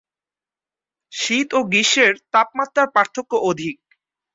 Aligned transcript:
শীত 1.13 1.49
ও 1.53 1.69
গ্রীষ্মের 1.71 2.13
তাপমাত্রার 2.33 2.87
পার্থক্য 2.95 3.31
অধিক। 3.49 3.77